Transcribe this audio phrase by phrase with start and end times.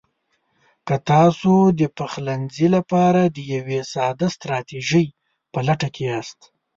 [0.87, 5.05] که تاسو د پخلنځي لپاره د یوې ساده ستراتیژۍ
[5.53, 6.39] په لټه کې یاست: